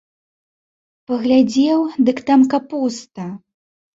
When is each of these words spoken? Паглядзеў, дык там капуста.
Паглядзеў, 1.09 1.79
дык 2.09 2.23
там 2.31 2.41
капуста. 2.53 3.29